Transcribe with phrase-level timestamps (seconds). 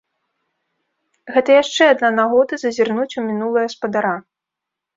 [1.35, 4.15] Гэта яшчэ адна нагода зазірнуць у мінулае спадара.